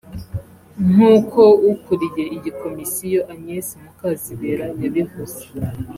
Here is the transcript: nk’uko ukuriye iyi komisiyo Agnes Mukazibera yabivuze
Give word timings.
nk’uko 0.91 1.41
ukuriye 1.71 2.23
iyi 2.35 2.51
komisiyo 2.61 3.19
Agnes 3.33 3.67
Mukazibera 3.83 4.67
yabivuze 4.81 5.41